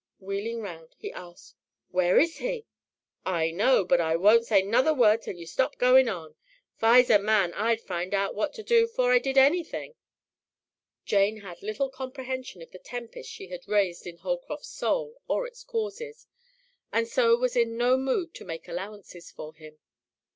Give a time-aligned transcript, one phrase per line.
[0.17, 1.53] Wheeling round, he asked,
[1.91, 2.65] "Where is he?"
[3.23, 6.33] "I know, but I won't say 'nuther word till you stop goin' on.
[6.79, 9.93] 'Fi's a man I'd find out what to do 'fore I did anythin'."
[11.05, 15.63] Jane had little comprehension of the tempest she had raised in Holcroft's soul or its
[15.63, 16.25] causes,
[16.91, 19.77] and so was in no mood to make allowances for him.